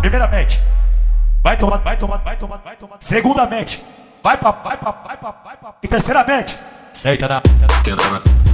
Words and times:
Primeiramente, 0.00 0.60
vai 1.42 1.56
tomar, 1.58 1.78
vai 1.78 1.96
tomar, 1.96 2.18
vai 2.18 2.36
tomar, 2.36 2.58
vai 2.58 2.76
tomar. 2.76 2.96
Segundamente, 3.00 3.84
vai 4.22 4.36
pra, 4.36 4.52
vai 4.52 4.76
pra, 4.76 4.92
vai 4.92 5.16
pra, 5.16 5.34
vai 5.44 5.56
pra. 5.56 5.74
E 5.82 5.88
terceiramente, 5.88 6.56
Senta 6.92 7.26
na, 7.26 7.40
tenta 7.82 8.08
na, 8.08 8.45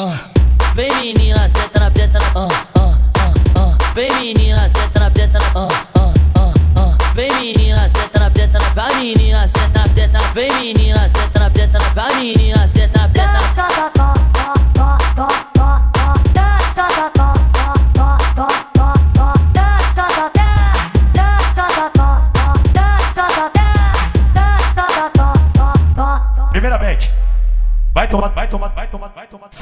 Uh. 0.00 0.37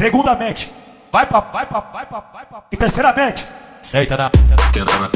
Segundamente, 0.07 0.73
vai 1.11 1.27
pra, 1.27 1.41
vai 1.41 1.67
pra, 1.67 1.81
vai 1.81 2.07
pra, 2.07 2.23
vai 2.33 2.47
pra. 2.47 2.63
E 2.71 2.77
terceiramente, 2.77 3.45
Senta 3.83 4.17
na, 4.17 4.31
Tenta 4.31 4.55
na, 4.55 4.71
tenta 4.71 4.99
na, 4.99 5.09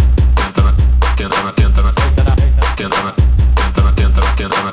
tenta 1.14 1.42
na, 1.42 1.52
tenta 1.52 1.82
na, 1.82 1.88
senta 1.92 2.24
na, 2.24 2.34
tenta 2.34 2.42
na, 2.58 2.74
tenta 2.74 3.02
na, 3.04 3.12
tenta 3.54 3.82
na, 3.82 3.92
tenta 3.92 4.20
na, 4.20 4.32
tenta 4.32 4.62
na, 4.64 4.72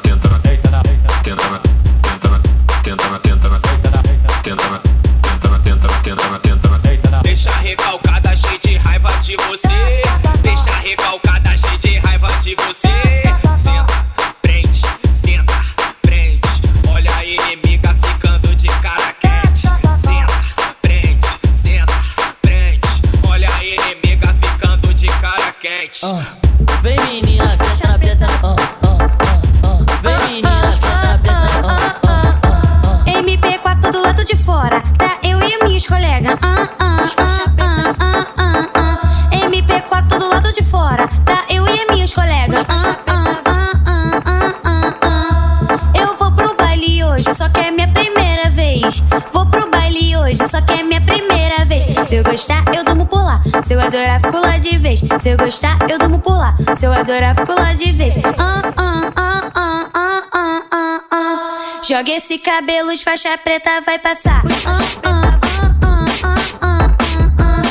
vez. 54.87 55.01
Se 55.21 55.29
eu 55.29 55.37
gostar, 55.37 55.77
eu 55.89 55.99
durmo 55.99 56.19
por 56.19 56.37
lá. 56.37 56.55
Se 56.75 56.85
eu 56.85 56.93
adorar, 56.93 57.35
fico 57.35 57.53
lá 57.53 57.73
de 57.73 57.91
vez. 57.91 58.15
Ah, 58.37 58.61
ah, 58.77 59.11
ah, 59.15 59.51
ah, 59.53 59.89
ah, 59.93 60.23
ah, 60.33 60.61
ah, 60.71 61.01
ah. 61.11 61.81
Joga 61.87 62.11
esse 62.11 62.37
cabelo, 62.37 62.95
de 62.95 63.03
faixa 63.03 63.37
preta 63.37 63.81
vai 63.85 63.99
passar. 63.99 64.43
Ah, 64.65 64.79
ah, 65.03 65.39
ah, 65.43 65.75
ah, 65.83 66.05
ah, 66.23 66.47
ah, 66.61 66.95
ah, 67.11 67.31
ah. 67.39 67.61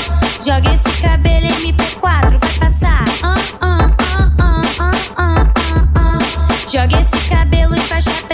Joga 0.44 0.74
esse 0.74 1.02
cabelo 1.02 1.46
MP4 1.46 2.38
vai 2.38 2.54
passar. 2.60 3.04
Ah, 3.22 3.34
ah, 3.60 3.90
ah, 4.00 4.30
ah, 4.38 4.62
ah, 4.78 5.02
ah, 5.16 5.46
ah, 5.56 5.88
ah. 5.96 6.18
Joga 6.68 7.00
esse 7.00 7.28
cabelo, 7.30 7.74
de 7.74 7.80
faixa 7.82 8.10
preta 8.10 8.25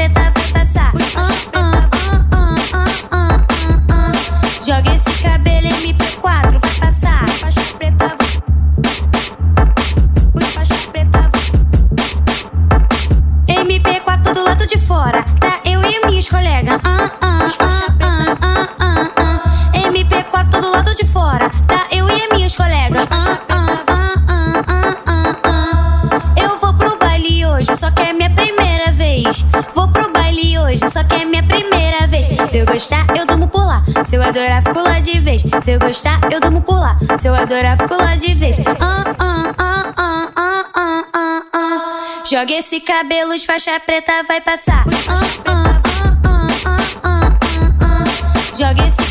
Se 35.62 35.70
eu 35.70 35.78
gostar, 35.78 36.18
eu 36.32 36.40
durmo 36.40 36.60
por 36.60 36.74
lá. 36.74 36.98
Se 37.16 37.28
eu 37.28 37.34
adorar, 37.36 37.78
fico 37.78 37.94
lá 37.94 38.16
de 38.16 38.34
vez. 38.34 38.56
Ah, 38.80 39.04
ah, 39.16 39.54
ah, 39.56 39.92
ah, 39.96 40.28
ah, 40.34 40.64
ah, 40.74 41.04
ah, 41.14 41.42
ah. 41.52 42.24
Joga 42.28 42.52
esse 42.54 42.80
cabelo, 42.80 43.38
de 43.38 43.46
faixa 43.46 43.78
preta 43.78 44.24
vai 44.26 44.40
passar. 44.40 44.84
Ah, 45.08 45.20
ah, 45.46 45.80
ah, 45.94 46.18
ah, 46.24 46.48
ah, 46.64 46.82
ah, 47.04 47.38
ah, 47.60 47.74
ah. 47.80 48.56
Joga 48.58 48.88
esse 48.88 49.01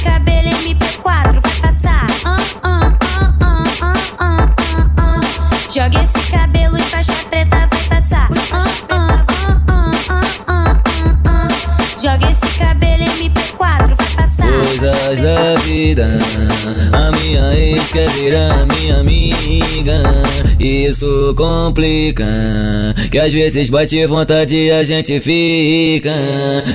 virar 18.31 18.65
minha 18.67 18.97
amiga. 18.97 20.01
Isso 20.57 21.33
complica, 21.35 22.25
que 23.11 23.17
às 23.19 23.33
vezes 23.33 23.69
bate 23.69 24.05
vontade 24.05 24.55
e 24.55 24.71
a 24.71 24.83
gente 24.83 25.19
fica. 25.19 26.13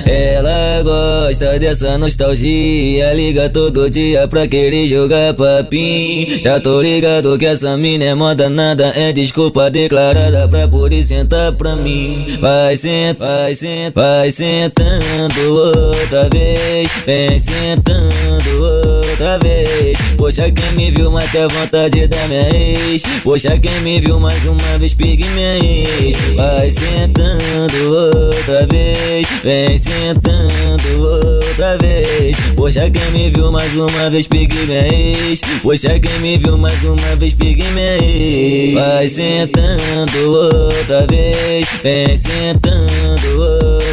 Ela 0.05 0.83
gosta 0.83 1.57
dessa 1.57 1.97
nostalgia, 1.97 3.11
liga 3.13 3.49
todo 3.49 3.89
dia 3.89 4.27
pra 4.27 4.47
querer 4.47 4.87
jogar 4.87 5.33
papim. 5.33 6.41
Já 6.43 6.59
tô 6.59 6.81
ligado 6.81 7.37
que 7.37 7.45
essa 7.45 7.75
mina 7.75 8.05
é 8.05 8.13
moda, 8.13 8.49
nada 8.49 8.93
é 8.95 9.11
desculpa 9.11 9.71
declarada 9.71 10.47
pra 10.47 10.67
poder 10.67 11.03
sentar 11.03 11.53
pra 11.53 11.75
mim. 11.75 12.25
Vai 12.39 12.77
sentar, 12.77 13.27
vai 13.27 13.55
sentar, 13.55 14.03
vai 14.03 14.31
sentando 14.31 15.53
outra 15.53 16.29
vez, 16.29 16.89
vem 17.05 17.39
sentando 17.39 18.63
outra 18.63 18.96
vez. 19.17 19.97
Poxa, 20.15 20.51
quem 20.51 20.71
me 20.73 20.91
viu 20.91 21.11
mata 21.11 21.45
a 21.45 21.47
vontade 21.47 22.07
da 22.07 22.27
minha 22.27 22.49
ex. 22.55 23.03
Poxa, 23.23 23.57
quem 23.59 23.79
me 23.81 23.99
viu 23.99 24.19
mais 24.19 24.43
uma 24.45 24.77
vez, 24.77 24.93
pegue 24.93 25.25
minha 25.29 25.57
ex. 25.57 26.17
Vai 26.35 26.69
sentando 26.69 27.91
outra 27.91 28.67
vez, 28.67 29.27
vem 29.43 29.77
sentando 29.77 31.01
outra 31.01 31.77
vez. 31.77 32.37
Poxa, 32.55 32.89
quem 32.89 33.11
me 33.11 33.29
viu 33.29 33.51
mais 33.51 33.75
uma 33.75 34.09
vez, 34.09 34.27
pegue 34.27 34.55
minha 34.67 34.87
ex. 34.87 35.41
Poxa, 35.63 35.99
quem 35.99 36.19
me 36.19 36.37
viu 36.37 36.57
mais 36.57 36.83
uma 36.83 37.15
vez, 37.15 37.33
pegue 37.33 37.63
minha 37.63 37.97
ex. 37.97 38.73
Vai 38.75 39.07
sentando 39.07 40.31
outra 40.31 41.07
vez, 41.07 41.65
vem 41.83 42.15
sentando 42.15 43.06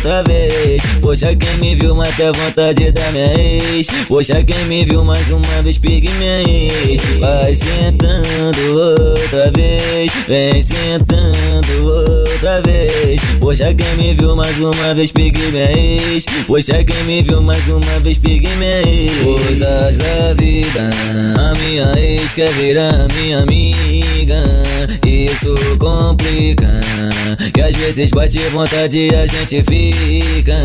outra 0.05 0.23
vez. 0.23 0.83
Poxa, 1.01 1.35
quem 1.35 1.57
me 1.57 1.75
viu 1.75 1.95
mata 1.95 2.29
a 2.29 2.33
vontade 2.33 2.93
da 2.93 3.11
minha 3.11 3.33
ex. 3.41 3.87
Poxa, 4.07 4.43
quem 4.45 4.65
me 4.67 4.85
viu 4.85 5.03
mais 5.03 5.31
uma 5.31 5.63
vez, 5.63 5.79
pegue 5.79 6.11
minha 6.11 6.43
ex. 6.43 7.01
Vai 7.19 7.55
sentando 7.55 8.77
outra 8.77 9.51
vez, 9.53 10.13
vem 10.29 10.61
sentando 10.61 11.87
outra 11.87 12.61
vez. 12.61 13.21
Poxa, 13.41 13.73
quem 13.75 13.97
me 13.97 14.13
viu 14.13 14.37
mais 14.37 14.59
uma 14.61 14.95
vez, 14.95 15.11
pegue 15.11 15.41
minha 15.51 15.73
ex. 15.73 16.27
Poxa, 16.47 16.85
quem 16.85 17.05
me 17.05 17.23
viu 17.23 17.41
mais 17.41 17.67
uma 17.69 18.01
vez, 18.01 18.19
pegue 18.19 18.49
minha 18.57 18.83
ex. 18.83 19.13
Coisas 19.23 19.97
da 19.97 20.35
vida, 20.35 20.91
a 21.39 21.55
minha 21.59 21.93
ex 21.99 22.35
quer 22.35 22.51
virar 22.53 23.09
minha 23.15 23.39
amiga. 23.39 24.24
Isso 25.07 25.55
complica, 25.79 26.81
que 27.53 27.61
às 27.61 27.77
vezes 27.77 28.11
bate 28.11 28.39
vontade 28.51 29.09
e 29.11 29.15
a 29.15 29.27
gente 29.27 29.63
fica. 29.63 30.57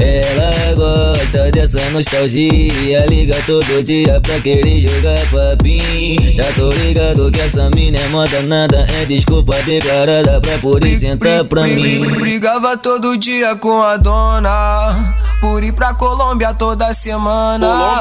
Ela 0.00 0.74
gosta 0.74 1.50
dessa 1.50 1.90
nostalgia, 1.90 3.06
liga 3.06 3.36
todo 3.46 3.82
dia 3.82 4.20
pra 4.20 4.40
querer 4.40 4.80
jogar 4.80 5.18
papim. 5.30 6.18
Já 6.36 6.52
tô 6.52 6.70
ligado 6.70 7.30
que 7.30 7.40
essa 7.40 7.70
mina 7.74 7.98
é 7.98 8.08
moda, 8.08 8.42
nada 8.42 8.86
é 9.00 9.04
desculpa 9.04 9.56
declarada 9.62 10.40
pra 10.40 10.58
poder 10.58 10.96
sentar 10.96 11.44
pra 11.44 11.64
mim. 11.64 12.00
Brigava 12.18 12.76
todo 12.76 13.16
dia 13.16 13.54
com 13.56 13.82
a 13.82 13.96
dona. 13.96 15.29
Por 15.40 15.64
ir 15.64 15.72
pra 15.72 15.94
Colômbia 15.94 16.52
toda 16.52 16.92
semana. 16.92 18.00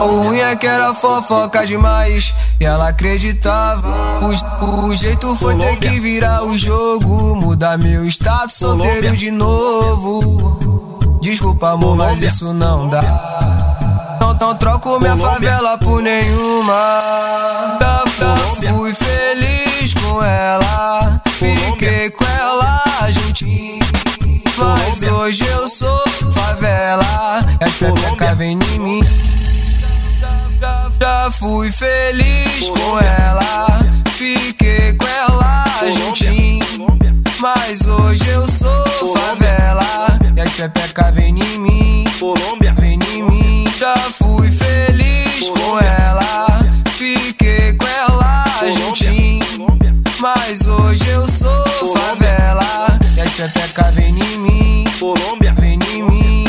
O 0.00 0.22
ruim 0.22 0.38
é 0.38 0.56
que 0.56 0.66
era 0.66 0.94
fofoca 0.94 1.66
demais. 1.66 2.34
E 2.58 2.64
ela 2.64 2.88
acreditava. 2.88 3.88
O, 4.22 4.86
o 4.86 4.96
jeito 4.96 5.36
foi 5.36 5.56
ter 5.56 5.76
que 5.76 6.00
virar 6.00 6.44
o 6.44 6.56
jogo. 6.56 7.36
Mudar 7.36 7.76
meu 7.76 8.04
status 8.06 8.56
solteiro 8.56 9.16
de 9.16 9.30
novo. 9.30 11.20
Desculpa, 11.20 11.72
amor, 11.72 11.96
mas 11.96 12.20
isso 12.22 12.52
não 12.54 12.88
dá. 12.88 14.18
Não, 14.20 14.34
não 14.34 14.54
troco 14.54 14.98
minha 14.98 15.16
favela 15.16 15.76
por 15.76 16.00
nenhuma. 16.02 16.72
Já, 17.78 18.04
já 18.62 18.74
fui 18.74 18.94
feliz 18.94 19.94
com 19.94 20.22
ela. 20.22 21.20
Fiquei 21.28 22.10
com 22.10 22.24
ela 22.24 22.82
juntinho. 23.10 23.78
Mas 24.56 25.02
hoje 25.02 25.44
eu 25.46 25.68
sou 25.68 26.09
favela. 26.32 27.44
E 27.60 27.64
as 27.64 27.74
pepecas 27.74 28.36
vem 28.36 28.58
em 28.74 28.78
mim. 28.78 29.02
Já, 30.60 30.90
já 31.00 31.30
fui 31.30 31.70
feliz 31.72 32.68
com 32.68 32.98
ela. 32.98 33.80
Fiquei 34.10 34.92
com 34.94 35.06
ela 35.06 35.64
juntinho. 35.92 36.86
Mas 37.40 37.86
hoje 37.86 38.28
eu 38.28 38.46
sou 38.48 39.14
favela. 39.14 40.18
E 40.36 40.40
as 40.40 40.50
pepecas 40.50 41.14
vem 41.14 41.38
em 41.38 41.58
mim. 41.58 42.04
Vem 42.78 42.98
em 43.14 43.22
mim. 43.22 43.64
Já 43.78 43.96
fui 43.96 44.50
feliz 44.50 45.48
com 45.48 45.78
ela. 45.78 46.60
Fiquei 46.90 47.72
com 47.74 47.86
ela 47.86 48.44
juntinho. 48.72 49.40
Mas 50.20 50.66
hoje 50.66 51.08
eu 51.08 51.26
sou 51.28 51.94
favela. 51.96 52.98
E 53.20 53.22
as 53.22 53.34
pepecas 53.34 53.94
vem 53.94 54.18
em 54.18 54.38
mim. 54.38 54.84
Vem 55.58 55.78
em 55.92 56.02
mim. 56.02 56.44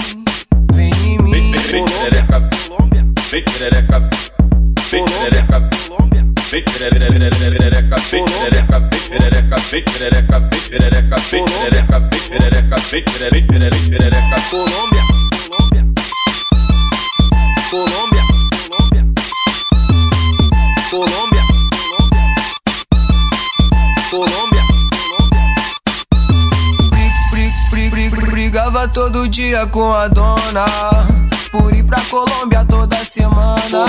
Vem 0.73 0.91
em 1.05 1.17
mim. 1.19 1.51
Vem 1.51 1.83
perereca, 1.83 2.49
vem 3.29 3.43
perereca, 3.43 4.09
vem 4.89 5.03
perereca, 5.03 5.69
vem 6.49 6.63
perereca, 6.63 7.19
vem 7.19 7.43
perereca, 7.43 7.95
vem 8.09 8.23
perereca, 8.25 8.79
vem 8.79 9.03
perereca, 9.03 9.59
vem 9.69 9.83
perereca, 10.69 11.19
vem 11.19 11.45
perereca, 11.45 11.99
vem 11.99 12.23
perereca, 12.39 12.77
vem 12.77 13.03
perereca, 13.03 13.69
vem 13.71 13.89
perereca, 13.89 14.41
Colômbia, 14.49 15.03
Colômbia, 17.69 18.23
Colômbia, 20.89 21.43
Colômbia. 24.09 24.51
Bri- 24.51 24.60
Brigava 28.51 28.85
todo 28.89 29.29
dia 29.29 29.65
com 29.67 29.93
a 29.93 30.09
dona. 30.09 30.65
Por 31.53 31.73
ir 31.73 31.83
pra 31.83 32.01
Colômbia 32.09 32.65
toda 32.65 32.97
semana. 32.97 33.85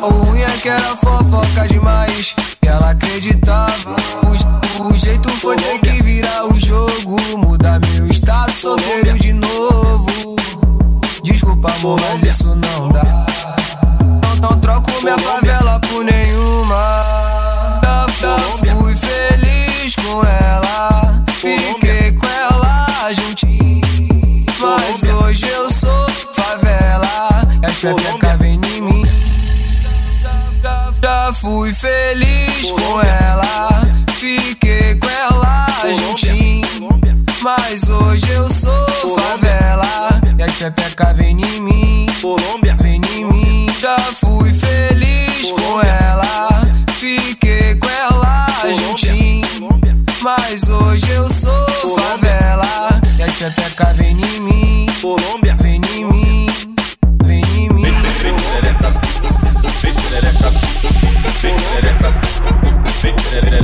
O 0.00 0.08
ruim 0.08 0.40
é 0.40 0.50
que 0.58 0.68
era 0.68 0.94
fofoca 0.94 1.66
demais. 1.66 2.32
E 2.62 2.68
ela 2.68 2.90
acreditava. 2.90 3.96
O, 4.78 4.86
o 4.86 4.96
jeito 4.96 5.28
foi 5.30 5.56
ter 5.56 5.80
que 5.80 6.00
virar 6.00 6.46
o 6.46 6.56
jogo. 6.60 7.16
Mudar 7.36 7.80
meu 7.80 8.06
status 8.06 8.54
solteiro 8.54 9.18
de 9.18 9.32
novo. 9.32 10.36
Desculpa, 11.24 11.72
amor, 11.72 12.00
mas 12.02 12.22
isso 12.22 12.54
não 12.54 12.88
dá. 12.88 13.26
Não, 14.22 14.50
não 14.50 14.60
troco 14.60 14.92
minha 15.02 15.18
favela 15.18 15.80
por 15.80 16.04
nenhuma. 16.04 17.80
Já 18.20 18.38
fui 18.76 18.94
feliz 18.94 19.96
com 19.96 20.22
ela. 20.22 21.24
Fiquei 21.32 22.12
com 22.12 22.28
ela 22.28 23.12
juntinho. 23.12 23.51
Mas 24.62 25.02
hoje 25.02 25.44
eu 25.48 25.68
sou 25.70 26.08
favela. 26.32 27.42
E 27.60 27.66
as 27.66 27.76
pepecas 27.78 28.38
vem 28.38 28.60
em 28.76 28.80
mim. 28.80 29.04
Já, 30.62 30.92
já 31.02 31.32
fui 31.32 31.74
feliz 31.74 32.70
com 32.70 33.00
ela. 33.00 33.82
Fiquei 34.12 34.94
com 34.94 35.08
ela 35.08 35.66
juntinho. 35.98 36.62
Mas 37.42 37.88
hoje 37.88 38.30
eu 38.30 38.48
sou 38.50 39.18
favela. 39.18 40.20
E 40.38 40.42
as 40.44 40.52
pepecas 40.52 41.16
vem 41.16 41.40
em 41.40 41.60
mim. 41.60 42.06
Vem 42.80 43.00
em 43.16 43.24
mim. 43.24 43.66
Já 43.80 43.98
fui 43.98 44.54
feliz 44.54 45.50
com 45.50 45.80
ela. 45.80 46.62
Fiquei 46.92 47.74
com 47.74 47.88
ela 47.88 48.46
juntinho. 48.72 49.42
Mas 50.22 50.68
hoje 50.68 51.10
eu 51.10 51.28
sou 51.30 51.96
favela. 51.96 52.31
E 53.42 53.44
vem 53.94 54.12
em 54.12 54.40
mim. 54.40 54.86
Vem 55.58 55.80
em 55.96 56.04
mim. 56.04 56.46
Vem 57.24 57.42
em 57.58 57.68
mim. 57.70 57.82
Vem 57.82 57.92
vem 57.92 57.92
vem 57.92 58.12
vem 58.12 58.70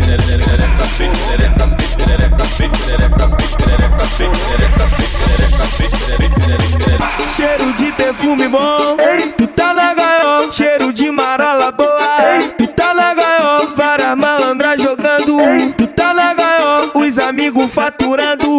vem 0.08 0.38
vem 0.38 0.48
vem 0.48 0.58
vem 0.58 0.98
vem 0.98 0.98
vem 0.98 1.38
vem. 1.38 1.58
Cheiro 7.36 7.72
de 7.74 7.92
perfume 7.92 8.48
bom, 8.48 8.96
tu 9.36 9.46
tá 9.46 9.72
na 9.72 9.94
gaiola. 9.94 10.50
Cheiro 10.50 10.92
de 10.92 11.08
marola 11.08 11.70
boa, 11.70 12.42
tu 12.58 12.66
tá 12.66 12.92
na 12.92 13.14
gaiola. 13.14 13.72
Várias 13.76 14.16
malandras 14.16 14.80
jogando, 14.82 15.36
tu 15.76 15.86
tá 15.86 16.12
na 16.12 16.34
gaiola. 16.34 16.90
Os 16.94 17.18
amigos 17.18 17.70
faturando, 17.72 18.56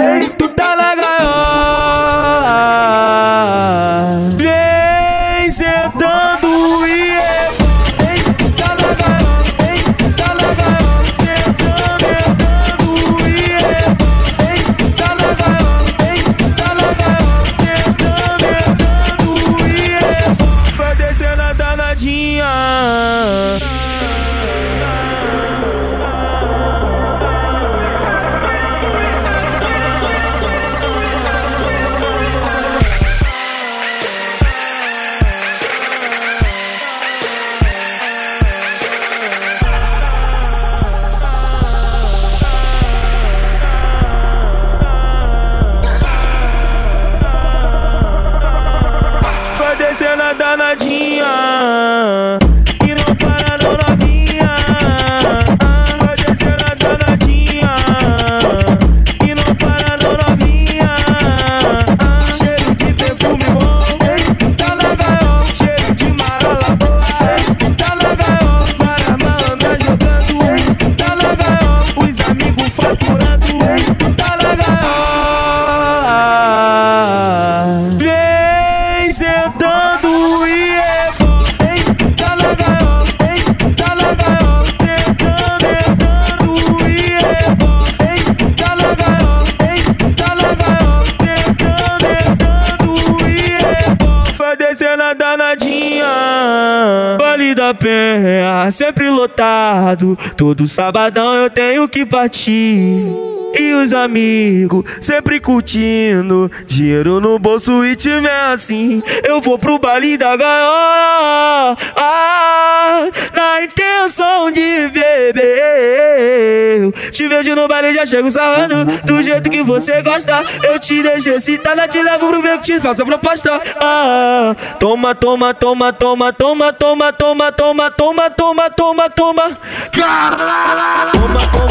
Todo 100.35 100.67
sabadão 100.67 101.35
eu 101.35 101.49
tenho 101.49 101.87
que 101.87 102.05
partir. 102.05 103.38
E 103.57 103.73
os 103.73 103.93
amigos 103.93 104.83
sempre 105.01 105.39
curtindo 105.39 106.51
Dinheiro 106.65 107.19
no 107.19 107.39
bolso 107.39 107.83
e 107.83 107.95
time 107.95 108.29
assim 108.29 109.01
Eu 109.23 109.41
vou 109.41 109.57
pro 109.57 109.79
baile 109.79 110.17
da 110.17 110.35
gaiola 110.35 111.75
ah, 111.95 113.07
Na 113.33 113.63
intenção 113.63 114.51
de 114.51 114.89
beber 114.89 116.91
Te 117.11 117.27
vejo 117.27 117.55
no 117.55 117.67
baile 117.67 117.93
já 117.93 118.05
chego 118.05 118.29
sarrando 118.29 118.85
Do 119.03 119.23
jeito 119.23 119.49
que 119.49 119.63
você 119.63 120.01
gosta 120.01 120.43
Eu 120.63 120.79
te 120.79 121.01
deixo 121.01 121.29
excitada 121.29 121.87
Te 121.87 122.01
levo 122.01 122.27
pro 122.27 122.41
meio 122.41 122.59
que 122.59 122.65
te 122.65 122.79
faço 122.79 123.01
a 123.01 123.05
proposta 123.05 123.61
ah, 123.81 124.55
Toma, 124.79 125.15
toma, 125.15 125.53
toma, 125.53 125.93
toma, 125.93 126.33
toma, 126.33 126.73
toma, 126.73 127.13
toma, 127.13 127.51
toma, 127.51 127.91
toma, 127.91 128.31
toma, 128.31 128.69
toma, 128.69 129.09
toma 129.09 129.49
Toma, 129.91 131.11
toma, 131.11 131.11
toma, 131.11 131.68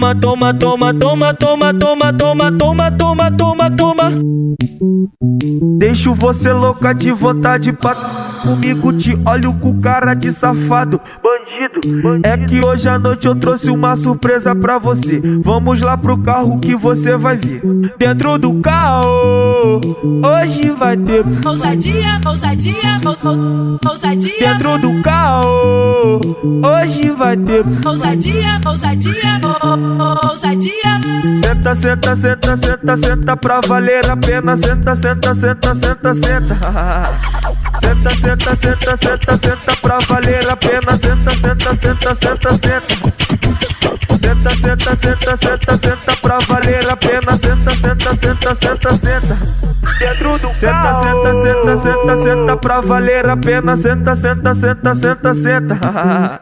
toma, 0.00 0.14
toma, 0.54 0.54
toma, 0.54 0.94
toma, 0.94 1.34
toma, 1.34 1.74
toma, 1.74 2.12
toma, 2.12 2.50
toma, 2.52 2.90
toma, 2.90 3.30
toma, 3.30 3.70
toma. 3.70 4.04
Deixo 5.78 6.14
você 6.14 6.52
louca 6.52 6.94
de 6.94 7.12
vontade 7.12 7.72
pra 7.72 7.94
comigo. 8.42 8.92
Te 8.94 9.18
olho 9.26 9.52
com 9.54 9.78
cara 9.78 10.14
de 10.14 10.32
safado, 10.32 10.98
bandido. 11.50 12.26
É 12.26 12.36
que 12.38 12.64
hoje 12.64 12.88
à 12.88 12.98
noite 12.98 13.26
eu 13.26 13.34
trouxe 13.34 13.70
uma 13.70 13.96
surpresa 13.96 14.54
pra 14.54 14.78
você. 14.78 15.20
Vamos 15.42 15.80
lá 15.80 15.96
pro 15.96 16.18
carro 16.18 16.58
que 16.58 16.74
você 16.74 17.16
vai 17.16 17.36
ver. 17.36 17.60
Dentro 17.98 18.38
do 18.38 18.54
carro, 18.60 19.80
hoje 20.24 20.70
vai 20.70 20.96
ter. 20.96 21.24
Ousadia, 21.46 22.20
ousadia, 22.26 23.00
ou- 23.04 23.30
ou- 23.30 23.78
ousadia, 23.88 24.38
Dentro 24.40 24.78
do 24.78 25.02
carro, 25.02 26.20
hoje 26.64 27.10
vai 27.10 27.36
ter. 27.36 27.64
ousadia, 27.86 28.60
ousadia, 28.66 29.40
ou- 29.44 29.70
ou- 29.70 30.30
ousadia. 30.30 30.70
Senta, 31.42 31.74
senta, 31.74 32.16
senta, 32.16 32.56
senta, 32.56 32.96
senta 32.96 33.36
pra 33.36 33.60
valer 33.60 34.08
a 34.08 34.16
pena. 34.16 34.56
Senta, 34.56 34.94
senta, 34.96 35.34
senta, 35.34 35.74
senta, 35.74 36.14
senta. 36.14 37.60
Senta, 37.80 38.10
senta, 38.10 38.56
senta, 38.56 38.96
senta, 38.96 39.38
senta 39.38 39.76
pra 39.82 39.98
valer 40.08 40.48
a 40.48 40.56
pena. 40.56 40.98
Senta, 40.98 41.30
senta, 41.30 41.76
senta, 41.76 42.14
senta, 42.14 42.50
senta. 42.58 42.80
Senta, 44.20 44.50
senta, 44.50 44.96
senta, 44.96 45.36
senta, 45.36 45.78
senta 45.78 46.16
pra 46.22 46.38
valer 46.48 46.88
a 46.88 46.96
pena. 46.96 47.38
Senta, 47.38 47.70
senta, 47.70 48.16
senta, 48.16 48.54
senta, 48.54 48.96
senta. 48.96 49.36
Dentro 49.98 50.38
do 50.38 50.52
senta, 50.54 51.02
senta, 51.02 51.34
senta, 51.34 51.82
senta, 51.82 52.16
senta 52.24 52.56
pra 52.56 52.80
valer 52.80 53.28
a 53.28 53.36
pena. 53.36 53.76
Senta, 53.76 54.16
senta, 54.16 54.54
senta, 54.54 54.94
senta, 54.94 55.34
senta. 55.34 56.40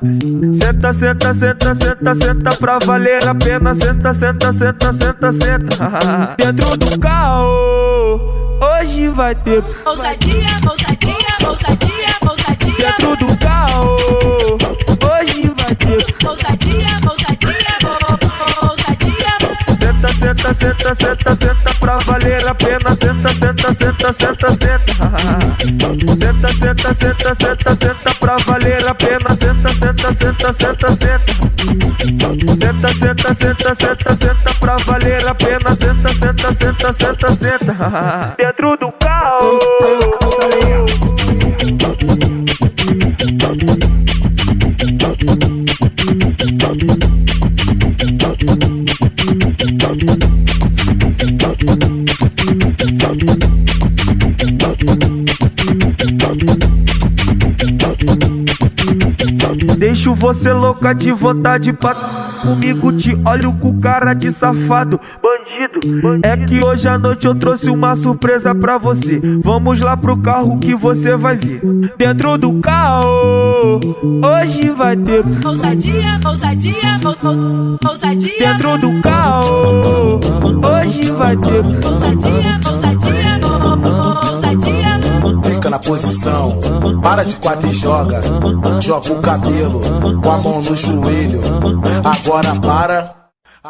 Senta, 0.52 0.92
senta, 0.92 1.34
senta, 1.34 1.74
senta, 1.74 2.14
senta 2.14 2.50
pra 2.56 2.78
valer 2.78 3.26
a 3.28 3.34
pena. 3.34 3.74
Senta, 3.74 4.14
senta, 4.14 4.52
senta, 4.52 4.92
senta, 4.92 5.32
senta. 5.32 6.34
Dentro 6.36 6.76
do 6.76 6.98
carro, 6.98 8.47
hoje 8.60 9.08
vai 9.08 9.34
ter. 9.34 9.62
Ousadia, 9.84 10.46
ousadia, 10.68 11.48
ousadia, 11.48 12.16
ousadia, 12.22 12.78
Dentro 12.78 13.16
do 13.16 13.38
carro, 13.38 13.96
Senta, 20.38 20.54
senta, 20.54 20.94
senta, 20.94 21.36
senta, 21.36 21.74
pra 21.80 21.96
valer 22.06 22.46
a 22.46 22.54
pena. 22.54 22.96
Senta, 23.00 23.28
senta, 23.28 23.74
senta, 23.74 24.12
senta, 24.12 24.48
senta. 24.56 24.94
Senta, 26.16 26.48
senta, 26.48 26.94
senta, 26.94 27.34
senta, 27.34 27.76
senta 27.76 28.14
pra 28.20 28.36
valer 28.46 28.86
a 28.86 28.94
pena. 28.94 29.36
Senta, 29.40 29.68
senta, 29.68 30.14
senta, 30.14 30.52
senta, 30.52 30.96
senta. 30.96 31.32
Senta, 32.60 32.88
senta, 32.88 33.34
senta, 33.34 33.74
senta, 33.74 34.16
senta 34.16 34.54
pra 34.60 34.76
valer 34.86 35.26
a 35.26 35.34
pena. 35.34 35.76
Senta, 35.76 36.08
senta, 36.08 36.54
senta, 36.54 36.92
senta, 36.92 37.36
senta. 37.36 38.34
Dentro 38.36 38.76
do 38.76 38.92
carro. 39.00 40.17
Deixo 59.78 60.14
você 60.14 60.52
louca 60.52 60.92
de 60.94 61.12
vontade 61.12 61.72
pra 61.72 61.94
comigo. 62.42 62.92
Te 62.92 63.18
olho 63.24 63.52
com 63.54 63.78
cara 63.80 64.12
de 64.14 64.30
safado, 64.30 65.00
bandido. 65.22 66.20
É 66.22 66.36
que 66.36 66.64
hoje 66.64 66.88
à 66.88 66.98
noite 66.98 67.26
eu 67.26 67.34
trouxe 67.34 67.70
uma 67.70 67.94
surpresa 67.96 68.54
pra 68.54 68.78
você. 68.78 69.20
Vamos 69.42 69.80
lá 69.80 69.96
pro 69.96 70.16
carro 70.16 70.58
que 70.58 70.74
você 70.74 71.16
vai 71.16 71.36
ver. 71.36 71.60
Dentro 71.96 72.36
do 72.38 72.54
carro, 72.60 73.80
hoje 74.02 74.70
vai 74.70 74.96
ter. 74.96 75.22
Ousadia, 75.46 76.20
ousadia, 76.26 76.74
ou- 77.04 77.30
ou- 77.30 77.78
ousadia, 77.88 78.38
Dentro 78.38 78.78
do 78.78 79.00
carro, 79.02 80.20
hoje 80.62 81.10
vai 81.12 81.36
ter. 81.36 81.64
ousadia, 81.86 82.60
ousadia, 82.66 82.97
posição, 85.78 86.58
para 87.02 87.24
de 87.24 87.36
quatro 87.36 87.68
e 87.68 87.72
joga. 87.72 88.20
Joga 88.80 89.12
o 89.12 89.20
cabelo 89.20 89.80
com 90.22 90.30
a 90.30 90.38
mão 90.38 90.60
no 90.60 90.76
joelho. 90.76 91.40
Agora 92.04 92.54
para, 92.60 93.14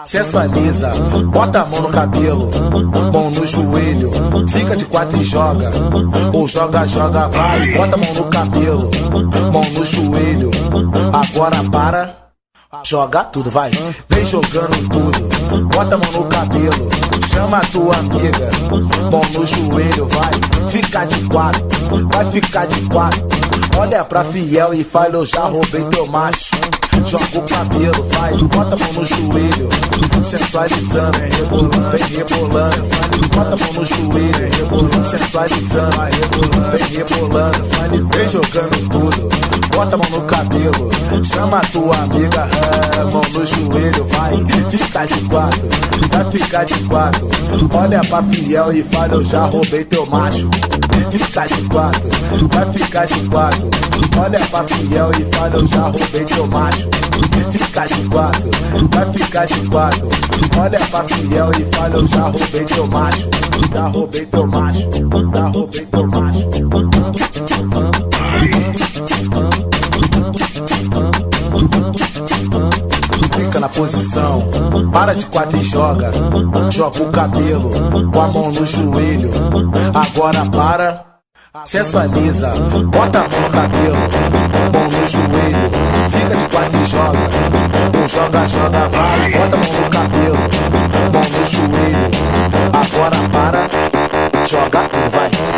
sensualiza. 0.05 0.91
Bota 1.27 1.63
a 1.63 1.67
mão 1.67 1.83
no 1.83 1.89
cabelo, 1.89 2.51
mão 3.13 3.31
no 3.31 3.47
joelho. 3.47 4.11
Fica 4.49 4.77
de 4.77 4.85
quatro 4.87 5.21
e 5.21 5.23
joga. 5.23 5.71
Ou 6.33 6.49
joga, 6.49 6.87
joga, 6.87 7.29
vai. 7.29 7.73
Bota 7.73 7.95
a 7.95 7.99
mão 7.99 8.15
no 8.15 8.25
cabelo, 8.25 8.91
mão 9.53 9.63
no 9.73 9.85
joelho. 9.85 10.51
Agora 11.13 11.63
para. 11.71 12.18
Joga 12.85 13.25
tudo, 13.25 13.51
vai. 13.51 13.71
Vem 14.11 14.27
jogando 14.27 14.89
tudo. 14.91 15.65
Bota 15.69 15.95
a 15.95 15.99
mão 15.99 16.13
no 16.13 16.25
cabelo. 16.27 16.89
Chama 17.33 17.57
a 17.57 17.61
tua 17.63 17.97
amiga. 17.97 18.51
Mão 19.11 19.23
no 19.33 19.47
joelho, 19.47 20.07
vai. 20.09 20.71
Fica 20.71 21.07
de 21.07 21.27
quatro. 21.29 21.65
Vai 22.13 22.31
ficar 22.31 22.67
de 22.67 22.83
quatro. 22.91 23.27
Olha 23.79 24.05
pra 24.05 24.23
fiel 24.23 24.75
e 24.75 24.85
fala: 24.85 25.15
Eu 25.15 25.25
já 25.25 25.45
roubei 25.45 25.83
teu 25.87 26.07
macho. 26.09 26.51
Joga 27.05 27.39
o 27.39 27.43
cabelo, 27.43 28.09
vai, 28.11 28.37
bota 28.37 28.75
a 28.75 28.79
mão 28.79 28.93
no 28.93 29.05
joelho, 29.05 29.69
sensualizando, 30.23 31.19
rebolando, 31.19 31.91
vem 31.91 32.19
rebolando, 32.19 32.83
bota 33.35 33.55
a 33.55 33.65
mão 33.65 33.73
no 33.73 33.85
joelho, 33.85 34.57
rebolando, 34.57 35.05
sensualizando, 35.09 35.97
vem 36.77 36.89
rebolando, 36.99 38.09
vem 38.09 38.29
jogando 38.29 38.89
tudo, 38.91 39.29
bota 39.75 39.95
a 39.95 39.99
mão 39.99 40.11
no 40.11 40.21
cabelo, 40.27 40.91
chama 41.25 41.59
a 41.59 41.61
tua 41.61 41.97
amiga, 41.97 42.49
é, 42.99 43.05
mão 43.05 43.23
no 43.33 43.47
joelho, 43.47 44.07
vai, 44.11 44.37
fica 44.71 45.07
de 45.07 45.21
quatro, 45.29 45.69
vai 46.13 46.25
ficar 46.31 46.65
de 46.65 46.75
quatro, 46.85 47.29
olha 47.73 48.01
pra 48.01 48.23
fiel 48.25 48.73
e 48.73 48.83
fala, 48.83 49.15
eu 49.15 49.25
já 49.25 49.45
roubei 49.47 49.85
teu 49.85 50.05
macho. 50.07 50.49
Fica 51.11 51.47
de 51.47 51.69
quatro, 51.69 52.03
vai 52.53 52.73
ficar 52.73 53.07
de 53.07 53.21
quatro. 53.29 53.71
Olha 54.19 54.41
pra 54.41 54.65
fiel 54.65 55.11
e 55.19 55.37
fala, 55.37 55.55
eu 55.55 55.67
já 55.67 55.83
roubei 55.83 56.25
teu 56.25 56.47
macho. 56.49 56.88
Macho. 56.89 57.51
Fica 57.51 57.87
de 57.87 58.09
quatro, 58.09 58.51
vai 58.91 59.13
ficar 59.13 59.47
de 59.47 59.69
quatro. 59.69 60.09
Olha 60.59 60.79
pra 60.79 61.05
fiel 61.05 61.51
e 61.59 61.77
fala, 61.77 61.97
eu 61.97 62.07
já 62.07 62.23
roubei 62.23 62.65
teu 62.65 62.87
macho. 62.87 63.29
Já 63.73 63.89
roubei 63.89 64.27
teu 64.27 64.47
macho, 64.47 64.91
já 65.33 65.49
roubei 65.49 65.87
teu 65.87 66.07
macho. 66.07 66.49
Fica 73.37 73.61
na 73.61 73.69
posição, 73.69 74.49
para 74.93 75.15
de 75.15 75.27
quatro 75.27 75.57
e 75.59 75.65
joga. 75.65 76.11
Joga 76.71 77.03
o 77.03 77.13
cabelo 77.13 77.71
com 78.11 78.21
a 78.21 78.29
mão 78.29 78.51
no 78.51 78.67
joelho. 78.67 79.31
Agora 79.95 80.45
para, 80.51 81.08
sensualiza, 81.65 82.51
bota 82.87 83.19
a 83.19 83.29
mão 83.29 83.41
no 83.41 83.51
cabelo, 83.51 83.97
mão 84.73 84.85
no 84.85 85.07
joelho. 85.07 85.71
Fica 86.11 86.37
de 86.37 86.49
quatro 86.49 86.81
e 86.81 86.85
joga. 86.85 87.19
Um 87.97 88.09
joga, 88.09 88.49
joga, 88.49 88.89
vai, 88.89 89.31
bota 89.31 89.57
a 89.57 89.59
mão 89.59 89.81
no 89.81 89.91
cabelo, 89.91 90.37
mão 91.13 91.23
no 91.23 91.47
joelho. 91.47 92.11
Agora 92.73 93.17
para, 93.33 94.47
joga 94.47 94.89
tudo, 94.89 95.11
vai. 95.11 95.58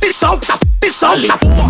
me 0.01 0.11
solta, 0.11 0.57
me 0.83 0.91
solta, 0.91 1.37
porra. 1.37 1.67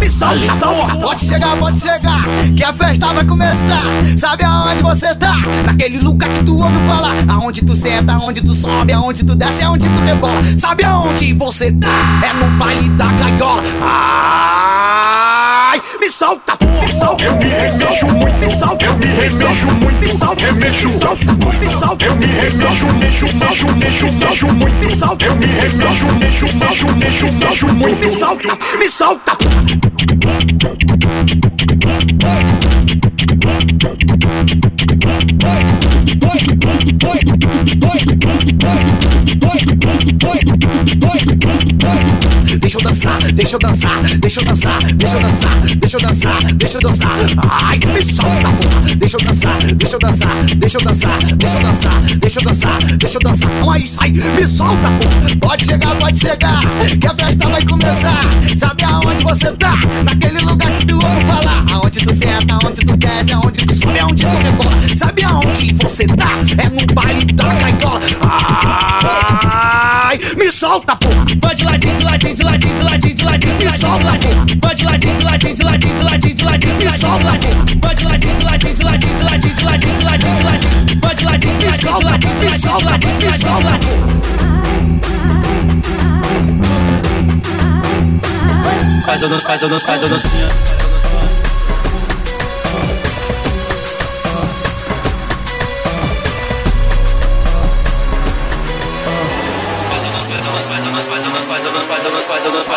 Me 0.00 0.10
solta, 0.10 0.54
porra. 0.56 1.00
Pode 1.00 1.24
chegar, 1.24 1.56
pode 1.56 1.80
chegar, 1.80 2.22
que 2.56 2.64
a 2.64 2.72
festa 2.72 3.12
vai 3.12 3.24
começar. 3.24 3.82
Sabe 4.16 4.44
aonde 4.44 4.82
você 4.82 5.14
tá? 5.14 5.36
Naquele 5.66 5.98
lugar 5.98 6.30
que 6.30 6.44
tu 6.44 6.58
ouve 6.62 6.78
falar. 6.86 7.14
Aonde 7.28 7.62
tu 7.64 7.76
senta, 7.76 8.14
aonde 8.14 8.40
tu 8.42 8.54
sobe, 8.54 8.92
aonde 8.92 9.24
tu 9.24 9.34
desce, 9.34 9.62
aonde 9.62 9.88
tu 9.88 10.02
rebola. 10.02 10.40
Sabe 10.58 10.84
aonde 10.84 11.32
você 11.34 11.72
tá? 11.72 11.88
É 12.24 12.32
no 12.32 12.46
baile 12.58 12.88
da 12.90 13.06
gaiola. 13.06 13.62
Ai, 13.82 15.09
me 16.00 16.10
solta. 16.10 16.56
Me 16.80 16.88
solta, 16.88 17.24
Eu 17.24 17.34
me 17.36 17.44
remexo 17.44 18.06
muito, 18.06 18.38
me 18.38 18.58
solta, 18.58 18.86
eu 18.86 18.96
me 18.96 19.06
remexo 19.06 19.66
muito, 19.66 20.00
me 20.00 20.08
solta, 20.08 20.46
remexo. 20.46 20.88
me 20.88 20.98
solta, 20.98 21.32
me 21.58 21.70
solta, 21.70 22.06
Eu 22.06 22.16
me 22.16 22.26
remexo, 22.26 22.86
mexo, 22.94 23.24
mexo, 23.36 23.66
mexo, 23.76 24.12
mexo 24.12 24.46
muito. 24.54 24.80
Eu 25.26 25.36
me 25.36 25.46
remexo, 25.46 26.06
mexo, 26.14 26.46
mexo, 26.56 26.86
mexo, 26.96 27.32
mexo 27.32 27.66
muito. 27.74 28.00
me 28.00 28.10
solta, 28.10 28.58
me 28.78 28.88
solta. 28.88 29.36
Deixa 42.70 42.78
eu 42.78 42.88
dançar, 42.92 43.32
deixa 43.32 43.56
eu 43.56 43.58
dançar, 43.58 44.00
deixa 44.20 44.40
eu 44.40 44.44
dançar, 44.44 44.78
deixa 44.94 45.16
eu 45.16 45.20
dançar, 45.20 45.60
deixa 45.74 45.96
eu 45.96 46.00
dançar, 46.00 46.54
deixa 46.54 46.76
eu 46.76 46.80
dançar. 46.80 47.10
Ai, 47.64 47.80
me 47.92 48.04
solta, 48.04 48.48
porra. 48.62 48.94
Deixa 48.94 49.16
eu 49.16 49.24
dançar, 49.24 49.58
deixa 49.74 49.96
eu 49.96 49.98
dançar, 49.98 50.44
deixa 50.56 50.78
eu 50.78 50.84
dançar, 50.84 51.18
deixa 51.36 51.58
eu 51.58 51.64
dançar, 51.64 52.00
deixa 52.20 52.38
eu 52.38 52.44
dançar, 52.44 52.78
deixa 52.96 53.18
eu 53.18 53.22
dançar. 53.22 53.50
Então 53.50 53.72
aí, 53.72 53.88
sai, 53.88 54.12
me 54.12 54.46
solta, 54.46 54.88
porra. 55.00 55.36
Pode 55.40 55.64
chegar, 55.64 55.96
pode 55.96 56.18
chegar, 56.20 56.60
que 57.00 57.06
a 57.08 57.14
festa 57.16 57.48
vai 57.48 57.62
começar. 57.64 58.20
Sabe 58.56 58.84
aonde 58.84 59.24
você 59.24 59.52
tá? 59.54 59.74
Naquele 60.04 60.38
lugar 60.44 60.70
que 60.70 60.86
tu 60.86 60.94
ouve 60.94 61.24
falar. 61.24 61.64
Aonde 61.72 61.98
tu 61.98 62.14
senta, 62.14 62.54
aonde 62.54 62.86
tu 62.86 62.96
desce, 62.96 63.32
aonde 63.32 63.66
tu 63.66 63.74
sobe, 63.74 63.98
aonde 63.98 64.24
tu 64.24 64.36
rebola. 64.44 64.96
Sabe 64.96 65.24
aonde 65.24 65.72
você 65.72 66.06
tá? 66.06 66.30
É 66.56 66.68
no 66.68 66.94
baile 66.94 67.24
da 67.32 67.46
gaiola. 67.46 69.19
Ai, 70.10 70.18
me 70.36 70.50
solta, 70.50 70.96
porra. 70.96 71.24
Vai 71.40 71.54
de 71.54 71.64
ladinho, 71.64 71.94
de 71.94 72.02
ladinho, 72.02 72.34
de 72.34 72.42
ladinho, 72.42 72.74
de 72.74 72.82
ladinho, 72.82 73.14
de 73.14 73.24
ladinho, 73.24 73.54
de 73.54 73.64
ladinho, 73.64 73.98
de 73.98 74.04
ladinho. 74.04 74.58
Vai 74.60 74.74
de 74.74 74.84
ladinho, 74.84 75.14
de 75.14 75.22
ladinho, 75.22 75.54
de 75.54 75.62
ladinho, 75.62 75.94
de 75.94 76.02
ladinho, 76.02 76.34
de 76.34 76.44
ladinho, 76.44 76.74
de 76.74 76.84
ladinho, 76.84 77.14
de 77.14 77.24
ladinho. 77.24 77.78
Vai 77.80 77.94
de 77.94 78.04
ladinho, 78.06 78.34
de 78.34 78.44
ladinho, 78.44 78.74
de 78.74 78.82
ladinho, 78.82 79.14
de 79.14 79.22
ladinho, 79.22 79.54
de 79.54 79.64
ladinho, 79.64 79.94
de 79.94 80.04
ladinho, 80.04 80.34
de 80.34 80.42
ladinho. 80.42 80.98
Vai 81.00 81.14
de 81.14 81.24
ladinho, 81.24 81.54
de 81.54 81.62
ladinho, 81.70 81.94
de 81.94 82.02
ladinho, 82.02 82.10
de 82.10 82.42
ladinho, 82.42 82.50
de 82.50 82.50
ladinho, 82.50 82.74
de 82.74 82.88
ladinho, 82.90 83.14
de 83.14 83.26
ladinho, 83.28 83.54
de 83.58 83.64
ladinho. 83.64 84.10
Faz 89.06 89.22
o 89.22 89.28
dança, 89.28 89.46
faz 89.46 89.62
o 89.62 89.68
dança, 89.68 89.86
faz 89.86 90.02
o 90.02 90.08
dancinha. 90.08 90.89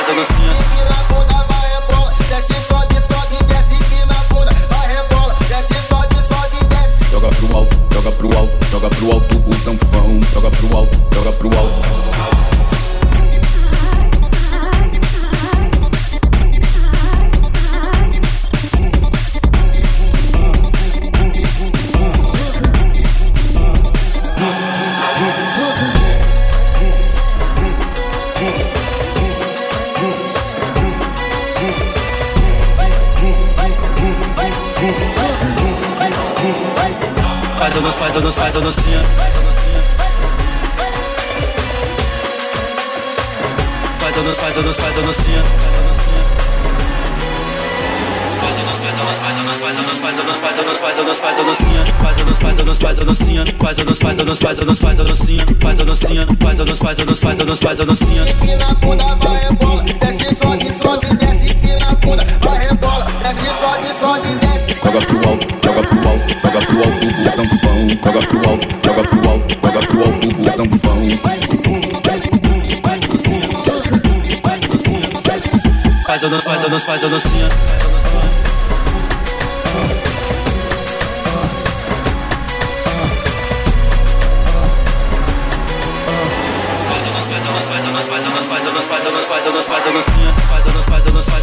Faz 0.04 0.10
o 0.10 0.16
dancinha. 0.16 0.54
Joga 7.12 7.30
pro 7.30 7.58
alto, 7.58 7.78
joga 7.94 8.12
pro 8.12 8.38
alto, 8.38 8.66
joga 8.70 8.90
pro 8.90 9.12
alto 9.12 9.44
o 9.48 9.54
sanfão. 9.54 10.20
Joga 10.34 10.52
pro 10.52 10.78
alto, 10.78 10.98
joga 11.14 11.32
pro 11.32 11.58
alto. 11.58 12.43
Faz 37.58 37.76
ou 37.78 37.82
não 37.82 37.92
faz 37.94 38.16
ou 38.18 38.22
não 38.22 38.34
faz 38.34 38.58
a 38.58 38.60
docinha. 38.60 39.02
Faz 44.00 44.18
ou 44.18 44.24
não 44.24 44.36
faz 44.36 44.58
ou 44.58 44.64
não 44.64 44.74
faz 44.74 44.98
a 44.98 45.02
docinha. 45.02 45.44
Faz 48.42 48.58
ou 48.58 48.66
não 48.66 48.74
faz 48.74 48.98
ou 48.98 49.06
não 49.06 49.54
faz 49.54 49.78
ou 49.78 49.84
não 49.86 49.96
faz 49.96 50.20
a 50.20 50.36
faz 50.36 50.58
ou 50.58 50.66
não 50.66 50.76
faz 50.76 50.98
ou 50.98 51.06
não 51.06 51.16
faz 51.16 51.38
ou 51.38 51.46
não 51.46 51.56
faz 51.56 51.78
a. 51.78 51.86
Faz 52.04 52.20
ou 52.20 52.26
não 52.26 52.36
faz 52.36 52.60
ou 52.60 52.66
não 52.66 52.76
faz 52.76 53.00
a. 53.00 53.46
Faz 53.64 53.80
ou 53.80 53.86
não 53.86 53.96
faz 53.96 54.20
ou 54.20 54.26
não 54.26 54.36
faz 54.36 54.60
a 54.60 54.64
doce, 54.66 54.82
faz 54.82 55.00
ou 55.00 55.06
não 55.06 55.16
Faz 55.62 55.80
ou 55.80 56.66
não 56.66 56.76
faz 56.76 56.98
faz 56.98 57.00
ou 57.00 57.06
não 57.06 57.16
faz 57.16 57.40
ou 57.40 57.46
não 57.46 57.56
faz 57.56 57.80
a 57.80 57.86
docinha. 57.86 58.26
Bunda, 58.82 59.16
vai 59.16 59.46
é 59.46 59.52
bola, 59.54 59.84
desce, 59.84 60.36
sobe, 60.36 60.70
sobe, 60.70 61.08
desce, 61.16 61.46
empina 61.46 61.73
bunda, 62.04 62.26
vai 62.42 62.60
rebola, 62.68 63.06
desce, 63.24 63.48
sobe, 63.60 63.88
sobe, 63.94 64.36
desce. 64.36 64.76
Joga 64.84 65.00
pro 65.00 65.30
alto, 65.30 65.48
joga 65.64 65.84
pro 65.88 66.10
alto, 66.10 66.36
joga 66.44 66.60
pro 66.60 66.78
alto 66.78 67.08
o 67.08 67.32
sanfão. 67.32 67.88
Joga 68.04 68.20
pro 68.28 68.50
alto, 68.50 68.68
joga 68.86 69.04
pro 69.04 69.30
alto, 69.30 69.48
joga 69.64 69.80
pro 69.88 70.04
alto 70.04 70.28
o 70.42 70.52
sanfão. 70.52 71.04
Faz 76.06 76.24
a 76.24 76.28
dança, 76.28 76.50
faz 76.50 76.64
a 76.64 76.68
dança, 76.68 76.86
faz 76.86 77.04
a 77.04 77.08
dancinha. 77.08 77.50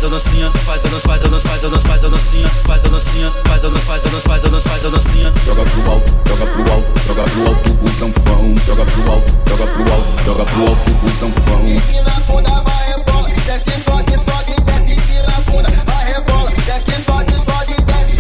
Faz 0.01 0.13
a 0.13 0.17
dancinha, 0.17 0.51
faz 0.51 0.83
a 0.83 0.89
dança, 0.89 1.09
faz 1.09 1.25
a 1.25 1.29
dança, 1.29 1.49
faz 1.49 1.65
a 1.65 1.69
dança, 1.69 1.89
faz 1.89 2.05
a 2.05 2.09
dancinha, 2.09 2.49
faz 2.49 2.85
a 2.85 2.89
dancinha, 2.89 3.31
faz 3.45 3.65
a 3.65 3.69
dança, 3.69 3.85
faz 3.85 4.05
a 4.05 4.09
dança, 4.09 4.29
faz 4.29 4.45
a 4.45 4.49
dança, 4.49 4.69
faz 4.71 4.85
a 4.85 4.89
dancinha. 4.89 5.33
Joga 5.45 5.63
pro 5.63 5.91
alto, 5.91 6.11
joga 6.27 6.47
pro 6.47 6.73
alto, 6.73 7.01
joga 7.07 7.23
pro 7.23 7.49
alto 7.49 7.71
o 7.83 7.89
sanfão. 7.91 8.55
Joga 8.67 8.85
pro 8.87 9.11
alto, 9.13 9.31
joga 9.47 9.67
pro 9.67 9.93
alto, 9.93 10.25
joga 10.25 10.45
pro 10.47 10.69
alto 10.69 10.91
o 11.05 11.09
sanfão. 11.11 11.69
Empina 11.69 12.13
a 12.17 12.21
bunda, 12.21 12.63
vai 12.63 12.87
rebola, 12.89 13.29
desce, 13.29 13.71
sobe, 13.83 14.13
sobe, 14.13 14.55
desce, 14.65 14.93
empina 14.95 15.33
a 15.37 15.41
bunda, 15.51 15.71
vai 15.87 16.13
rebola, 16.15 16.51
desce, 16.51 17.03
sobe, 17.05 17.35
sobe, 17.35 17.75
desce. 17.85 18.17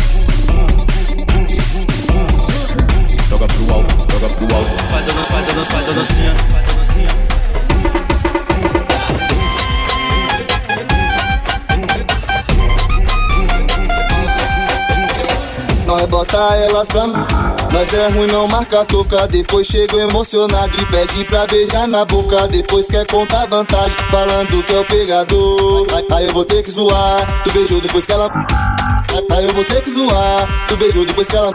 Joga 3.31 3.47
pro 3.47 3.73
alto, 3.73 3.95
joga 4.13 4.29
pro 4.35 4.55
alto. 4.55 4.85
Faz 4.91 5.09
a 5.09 5.13
dança, 5.13 5.33
faz 5.33 5.49
a 5.49 5.53
dança, 5.53 5.71
faz 5.71 5.89
a 5.89 5.93
dancinha. 5.93 6.80
Nós 16.01 16.09
bota 16.09 16.39
elas 16.57 16.89
pra 16.89 17.07
mim. 17.07 17.13
Nós 17.75 17.93
é 17.93 18.09
ruim, 18.09 18.27
não 18.29 18.49
marca 18.49 18.87
toca. 18.87 19.29
Depois 19.29 19.67
chego 19.67 19.99
emocionado 19.99 20.73
e 20.81 20.87
pede 20.87 21.27
pra 21.27 21.47
beijar 21.47 21.87
na 21.87 22.07
boca. 22.07 22.49
Depois 22.49 22.87
quer 22.87 23.07
contar 23.07 23.47
vantagem, 23.47 23.97
falando 24.11 24.63
que 24.63 24.73
é 24.73 24.79
o 24.79 24.85
pegador. 24.87 25.87
Aí, 26.11 26.27
eu 26.27 26.33
vou 26.33 26.45
ter 26.47 26.63
que 26.63 26.71
zoar. 26.71 27.43
Tu 27.45 27.53
beijou 27.53 27.83
depois 27.83 28.07
que 28.07 28.13
ela. 28.13 28.31
Aí, 29.31 29.45
eu 29.45 29.53
vou 29.53 29.63
ter 29.65 29.83
que 29.83 29.91
zoar. 29.91 30.67
Tu 30.69 30.77
beijou 30.79 31.05
depois 31.05 31.29
que 31.29 31.37
ela. 31.37 31.53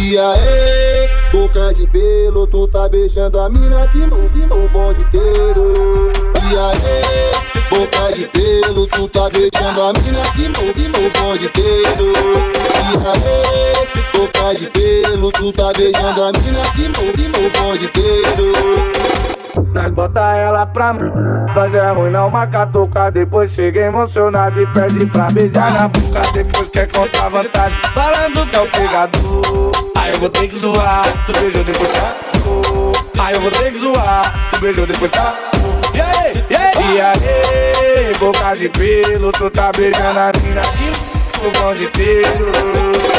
E 0.00 0.18
aí, 0.18 1.08
boca 1.32 1.72
de 1.74 1.86
pelo, 1.86 2.44
tu 2.48 2.66
tá 2.66 2.88
beijando 2.88 3.38
a 3.40 3.48
mina 3.48 3.86
que 3.86 4.00
que 4.00 4.46
no 4.46 4.68
bonde 4.68 5.02
inteiro. 5.02 6.10
E 6.50 6.56
aí, 6.56 7.66
boca 7.70 8.12
de 8.12 8.26
pelo, 8.28 8.84
tu 8.88 9.08
tá 9.08 9.28
beijando 9.30 9.80
a 9.80 9.92
mina 9.92 10.22
que 10.32 10.48
que 10.72 10.88
no 10.88 11.10
bonde 11.10 11.44
inteiro. 11.46 12.15
Aí, 13.06 13.86
boca 14.12 14.52
de 14.52 14.68
pelo, 14.70 15.30
tu 15.30 15.52
tá 15.52 15.72
beijando 15.76 16.24
a 16.24 16.32
mina 16.32 16.60
que 16.74 16.88
que 17.12 17.28
no 17.28 17.50
bonde 17.50 17.84
inteiro. 17.84 18.52
Nós 19.72 19.92
bota 19.92 20.34
ela 20.34 20.66
pra 20.66 20.92
mim. 20.92 21.08
Nós 21.54 21.72
é 21.72 21.90
ruim, 21.92 22.10
não 22.10 22.28
marca 22.28 22.66
toca. 22.66 23.08
Depois 23.10 23.52
chega 23.52 23.82
emocionado 23.82 24.60
e 24.60 24.66
pede 24.66 25.06
pra 25.06 25.30
beijar 25.30 25.72
na 25.72 25.86
boca. 25.86 26.20
Depois 26.32 26.68
quer 26.68 26.90
contar 26.90 27.28
vantagem, 27.28 27.78
falando 27.94 28.44
que 28.50 28.56
é 28.56 28.60
o 28.60 28.70
pegador. 28.72 29.92
Aí 29.96 30.12
eu 30.12 30.18
vou 30.18 30.28
ter 30.28 30.48
que 30.48 30.58
zoar. 30.58 31.04
Tu 31.26 31.32
beijou 31.38 31.62
depois 31.62 31.90
que 31.92 31.98
acabou. 31.98 32.92
Aí 33.20 33.34
eu 33.34 33.40
vou 33.40 33.50
ter 33.52 33.70
que 33.70 33.78
zoar. 33.78 34.48
Tu 34.50 34.60
beijou 34.60 34.84
depois 34.84 35.12
que 35.12 35.18
acabou. 35.18 35.76
E 35.94 36.00
aí, 36.00 36.44
e 36.50 36.56
aí, 36.56 36.96
e 36.96 37.00
aí, 37.00 38.18
boca 38.18 38.56
de 38.56 38.68
pelo, 38.68 39.30
tu 39.30 39.48
tá 39.48 39.70
beijando 39.70 40.18
a 40.18 40.32
mina 40.42 41.15
pro 41.46 41.52
pão 41.52 41.74
de 41.74 41.88
pelo. 41.90 42.52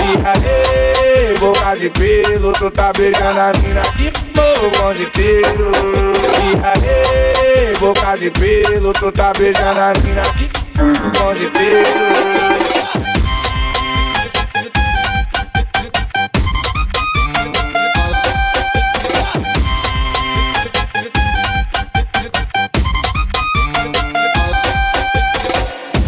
E 0.03 0.17
aê, 0.27 1.37
boca 1.39 1.75
de 1.75 1.89
pelo, 1.89 2.51
tu 2.53 2.71
tá 2.71 2.91
beijando 2.93 3.39
a 3.39 3.53
mina 3.53 3.81
aqui. 3.81 4.11
pro 4.33 4.71
pão 4.71 4.93
de 4.93 5.09
pelo. 5.11 5.71
E 6.43 6.55
aê, 6.65 7.77
boca 7.79 8.17
de 8.17 8.31
pelo, 8.31 8.93
tu 8.93 9.11
tá 9.11 9.31
beijando 9.37 9.79
a 9.79 9.93
mina 10.03 10.21
aqui. 10.21 10.49
pro 10.73 11.11
pão 11.11 11.33
de 11.33 11.49
pelo. 11.49 12.27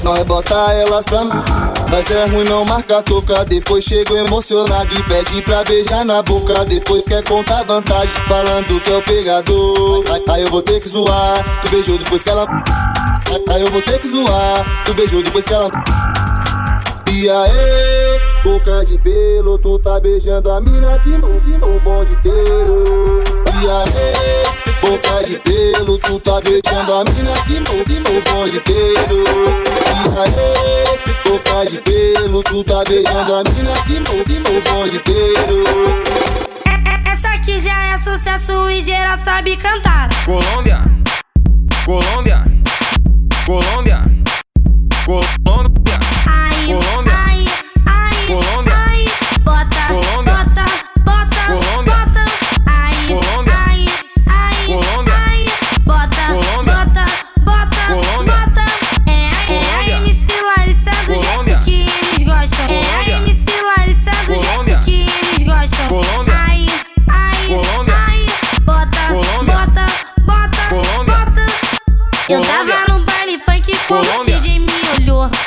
Nós 0.03 0.23
bota 0.23 0.55
elas 0.73 1.05
pra 1.05 1.23
mim 1.25 1.78
nós 1.91 2.10
é 2.12 2.25
ruim, 2.25 2.43
não 2.43 2.63
marca 2.65 3.02
toca. 3.02 3.43
Depois 3.45 3.84
chego 3.84 4.15
emocionado 4.15 4.93
e 4.93 5.04
pede 5.04 5.41
pra 5.41 5.63
beijar 5.63 6.06
na 6.06 6.21
boca. 6.21 6.65
Depois 6.65 7.04
quer 7.04 7.23
contar 7.23 7.63
vantagem, 7.63 8.13
falando 8.28 8.80
que 8.80 8.91
é 8.91 8.97
o 8.97 9.04
pegador. 9.04 10.04
Aí, 10.30 10.41
eu 10.43 10.49
vou 10.49 10.62
ter 10.62 10.80
que 10.80 10.89
zoar. 10.89 11.62
Tu 11.63 11.69
beijou 11.71 11.97
depois 11.97 12.21
que 12.21 12.30
ela. 12.30 12.45
Aí, 13.49 13.62
eu 13.62 13.71
vou 13.71 13.82
ter 13.82 13.99
que 13.99 14.08
zoar. 14.08 14.84
Tu 14.86 14.93
beijou 14.93 15.23
depois 15.23 15.45
que 15.45 15.54
ela. 15.54 15.69
E 17.12 17.28
aí, 17.28 18.19
boca 18.43 18.86
de 18.86 18.97
pelo, 18.99 19.58
tu 19.58 19.80
tá 19.80 19.99
beijando 19.99 20.52
a 20.52 20.62
mina 20.62 20.99
que 20.99 21.10
no 21.10 21.80
bonde 21.80 22.13
inteiro. 22.13 23.23
E 23.62 23.67
aí, 23.67 24.48
boca 24.89 25.23
de 25.23 25.38
pelo, 25.39 25.99
tu 25.99 26.19
tá 26.19 26.41
beijando 26.41 26.93
a 26.95 27.04
mina 27.12 27.34
que 27.45 27.60
no 27.60 28.21
bonde 28.21 28.58
inteiro. 28.58 29.23
E 29.93 30.19
aí, 30.19 31.19
boca 31.30 31.65
de 31.65 31.78
pelo, 31.82 32.41
tu 32.41 32.63
tá 32.63 32.84
beijando 32.88 33.36
a 33.36 33.43
mina 33.52 33.73
que 33.84 33.99
no 33.99 34.23
bonde 34.62 34.95
inteiro. 34.95 35.63
Essa 37.06 37.28
aqui 37.30 37.60
já 37.60 37.80
é 37.93 37.99
sucesso 37.99 38.67
e 38.69 38.82
geral 38.82 39.17
sabe 39.19 39.56
cantar. 39.58 40.10
Colômbia, 40.25 40.82
Colômbia, 41.86 42.43
Colômbia, 43.45 44.02
Colômbia, 45.06 45.99
Colômbia, 46.65 47.08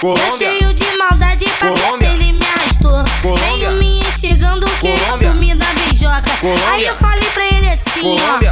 Colômbia, 0.02 0.36
cheio 0.36 0.74
de 0.74 0.96
maldade 0.98 1.44
pra 1.60 1.68
Colômbia, 1.68 2.08
ele 2.08 2.32
me 2.32 2.44
arrastou. 2.44 3.04
Colômbia, 3.22 3.70
Veio 3.70 3.72
me 3.74 4.00
enxergando 4.00 4.66
querendo 4.80 4.98
Colômbia, 5.04 5.32
me 5.34 5.54
dar 5.54 5.72
beijoca. 5.76 6.28
Colômbia, 6.40 6.70
Aí 6.72 6.84
eu 6.86 6.96
falei 6.96 7.30
pra 7.32 7.46
ele 7.46 7.68
assim, 7.68 8.16
Colômbia, 8.16 8.51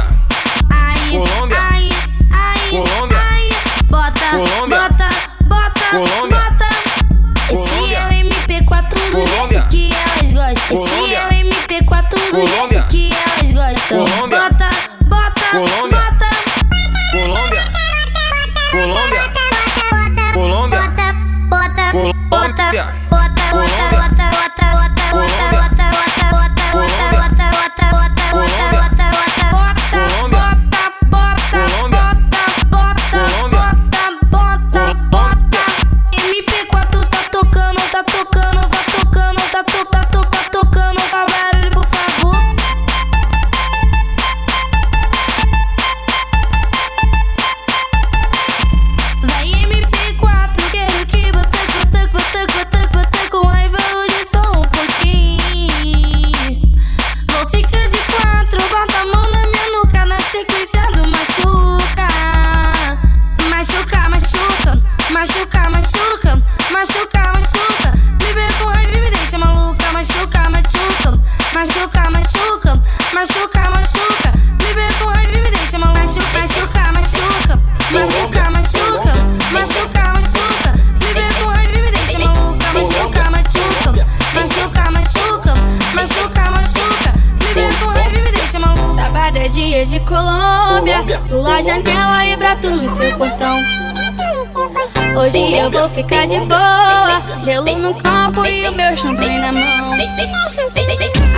Ficar 96.21 96.27
de 96.27 96.39
boa. 96.45 97.21
Gelo 97.43 97.77
no 97.77 97.93
copo 97.93 98.45
e 98.45 98.67
o 98.67 98.71
meu 98.73 98.95
champanhe 98.97 99.39
na 99.39 99.51
mão. 99.51 99.91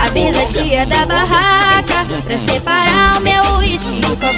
Avisa 0.02 0.42
a 0.42 0.46
tia 0.46 0.86
da 0.86 1.06
barraca 1.06 2.06
pra 2.24 2.38
separar 2.38 3.18
o 3.18 3.22
meu 3.22 3.44
uísque 3.58 4.00
do 4.02 4.10
copão. 4.10 4.34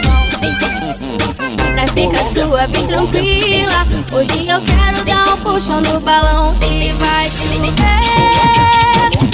Pra 1.74 1.88
ficar 1.88 2.26
sua 2.34 2.68
bem 2.68 2.88
tranquila. 2.88 3.86
Hoje 4.14 4.48
eu 4.48 4.62
quero 4.62 5.06
dar 5.06 5.34
um 5.34 5.38
puxão 5.38 5.82
no 5.82 6.00
balão. 6.00 6.56
E 6.62 6.92
vai 6.94 7.30
chover. 7.30 7.74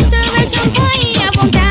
Chover 0.09 0.47
champanhe 0.47 1.15
à 1.27 1.31
vontade. 1.39 1.70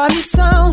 sua 0.00 0.08
missão. 0.08 0.72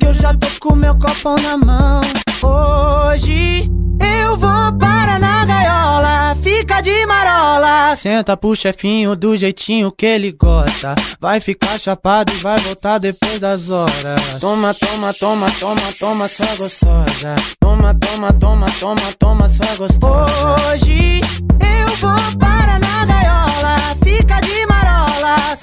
Eu 0.00 0.14
já 0.14 0.32
tô 0.32 0.46
com 0.60 0.74
meu 0.74 0.94
copão 0.94 1.36
na 1.42 1.56
mão. 1.56 2.00
Hoje 2.42 3.70
eu 4.00 4.36
vou 4.36 4.72
para 4.78 5.18
na 5.18 5.44
gaiola, 5.44 6.36
fica 6.42 6.80
de 6.80 7.04
marola. 7.06 7.94
Senta 7.96 8.36
pro 8.36 8.54
chefinho 8.56 9.14
do 9.14 9.36
jeitinho 9.36 9.92
que 9.92 10.06
ele 10.06 10.32
gosta. 10.32 10.94
Vai 11.20 11.40
ficar 11.40 11.78
chapado 11.78 12.32
e 12.32 12.36
vai 12.36 12.58
voltar 12.60 12.98
depois 12.98 13.38
das 13.40 13.68
horas. 13.68 14.36
Toma, 14.40 14.72
toma, 14.72 15.12
toma, 15.12 15.50
toma, 15.58 15.92
toma, 15.98 16.28
sua 16.28 16.54
gostosa. 16.56 17.34
Toma, 17.60 17.94
toma, 17.94 18.32
toma, 18.32 18.66
toma, 18.80 19.12
toma, 19.18 19.48
sua 19.48 19.76
gostosa. 19.76 20.72
Hoje 20.72 21.20
eu 21.60 21.96
vou 21.96 22.38
para 22.38 22.78
na 22.78 22.87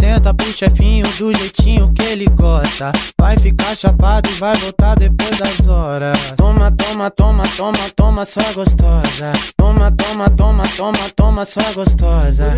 Senta 0.06 0.36
pro 0.36 0.46
chefinho 0.54 1.04
do 1.18 1.34
jeitinho 1.34 1.92
que 1.92 2.04
ele 2.04 2.26
gosta. 2.28 2.92
Vai 3.18 3.36
ficar 3.40 3.76
chapado 3.76 4.30
e 4.30 4.34
vai 4.34 4.56
voltar 4.58 4.96
depois 4.96 5.32
das 5.32 5.68
horas. 5.68 6.32
Toma, 6.38 6.72
toma, 6.72 7.10
toma, 7.10 7.44
toma, 7.58 7.90
toma, 7.96 8.24
sua 8.24 8.54
gostosa. 8.54 9.32
Toma, 9.58 9.92
toma, 9.92 10.30
toma, 10.30 10.64
toma, 10.78 11.10
toma, 11.16 11.44
sua 11.44 11.72
gostosa. 11.74 12.54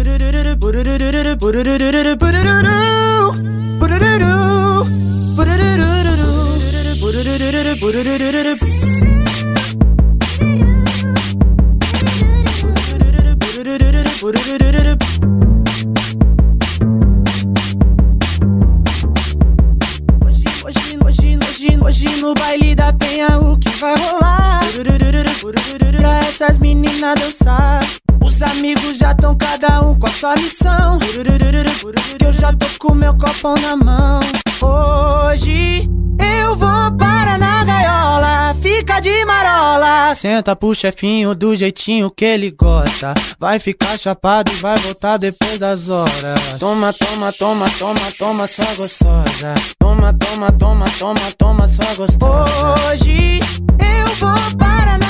Na 33.43 33.75
mão. 33.75 34.19
Hoje 34.61 35.87
eu 36.19 36.55
vou 36.55 36.91
para 36.97 37.37
na 37.37 37.63
gaiola, 37.63 38.55
fica 38.61 38.99
de 38.99 39.23
marola. 39.25 40.15
Senta 40.15 40.55
pro 40.55 40.73
chefinho 40.73 41.35
do 41.35 41.55
jeitinho 41.55 42.09
que 42.09 42.25
ele 42.25 42.49
gosta. 42.49 43.13
Vai 43.39 43.59
ficar 43.59 43.97
chapado 43.99 44.51
e 44.51 44.55
vai 44.55 44.77
voltar 44.79 45.17
depois 45.17 45.59
das 45.59 45.87
horas. 45.87 46.55
Toma, 46.59 46.91
toma, 46.91 47.31
toma, 47.31 47.69
toma, 47.77 48.11
toma, 48.17 48.47
sua 48.47 48.73
gostosa. 48.75 49.53
Toma, 49.77 50.13
toma, 50.13 50.51
toma, 50.53 50.85
toma, 50.97 51.31
toma, 51.37 51.67
sua 51.67 51.93
gostosa. 51.95 52.91
Hoje 52.91 53.39
eu 53.79 54.07
vou 54.15 54.57
para 54.57 54.97
na 54.97 55.06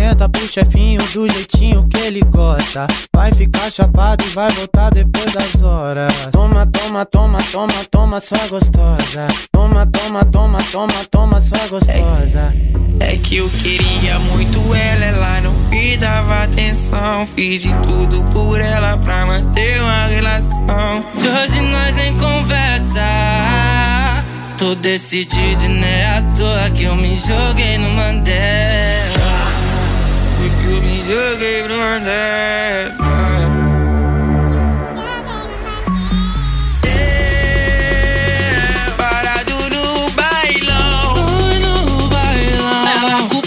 Senta 0.00 0.30
pro 0.30 0.48
chefinho 0.48 0.98
do 1.12 1.28
jeitinho 1.28 1.86
que 1.86 1.98
ele 1.98 2.22
gosta. 2.22 2.86
Vai 3.14 3.30
ficar 3.34 3.70
chapado 3.70 4.24
e 4.24 4.28
vai 4.30 4.50
voltar 4.52 4.88
depois 4.90 5.26
das 5.26 5.62
horas. 5.62 6.26
Toma, 6.32 6.66
toma, 6.66 7.04
toma, 7.04 7.38
toma, 7.52 7.84
toma, 7.90 8.18
sua 8.18 8.38
gostosa. 8.48 9.26
Toma, 9.52 9.86
toma, 9.86 10.24
toma, 10.24 10.58
toma, 10.72 11.04
toma, 11.10 11.40
sua 11.42 11.66
gostosa. 11.68 12.54
É 12.98 13.14
que 13.16 13.36
eu 13.36 13.50
queria 13.50 14.18
muito 14.20 14.58
ela, 14.74 15.04
ela 15.04 15.40
não 15.42 15.52
me 15.68 15.98
dava 15.98 16.44
atenção. 16.44 17.26
Fiz 17.36 17.60
de 17.60 17.74
tudo 17.82 18.24
por 18.32 18.58
ela 18.58 18.96
pra 18.96 19.26
manter 19.26 19.82
uma 19.82 20.06
relação. 20.06 21.04
E 21.14 21.28
hoje 21.28 21.60
nós 21.60 21.98
em 21.98 22.16
conversa. 22.16 23.04
Tô 24.56 24.74
decidido 24.74 25.62
e 25.62 25.68
não 25.68 25.86
é 25.86 26.18
à 26.18 26.22
toa 26.34 26.70
que 26.70 26.84
eu 26.84 26.96
me 26.96 27.14
joguei 27.14 27.76
no 27.76 27.90
Mandela. 27.90 29.19
Mandela. 31.76 32.94
É, 36.86 38.54
parado 38.96 39.56
no 39.70 40.10
bailão. 40.10 41.16
Ela 42.94 43.28
com 43.28 43.38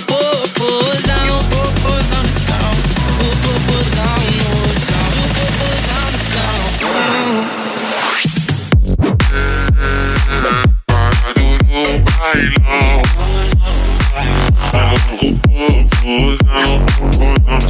o 16.18 16.34
I'm 17.56 17.70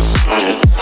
sorry. 0.00 0.79